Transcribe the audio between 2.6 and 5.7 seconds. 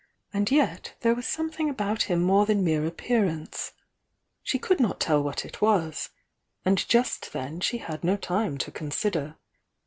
mere appearance,— she could not tell what it